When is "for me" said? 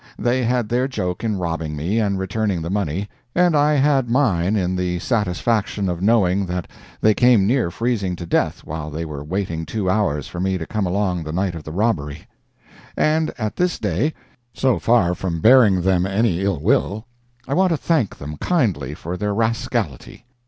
10.27-10.57